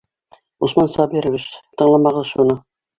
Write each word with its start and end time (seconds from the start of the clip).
Усман 0.69 0.89
Сабирович, 0.95 1.47
тыңламағыҙ 1.83 2.31
шуны! 2.35 2.63